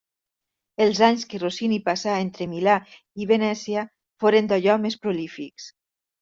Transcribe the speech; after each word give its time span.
Els 0.85 1.01
anys 1.07 1.25
que 1.33 1.39
Rossini 1.43 1.77
passà 1.89 2.15
entre 2.21 2.47
Milà 2.55 2.79
i 3.25 3.29
Venècia 3.33 3.85
foren 4.25 4.51
d'allò 4.55 4.81
més 4.89 4.99
prolífics. 5.07 5.71